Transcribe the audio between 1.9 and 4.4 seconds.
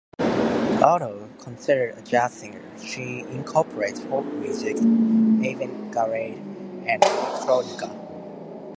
a jazz singer, she incorporates folk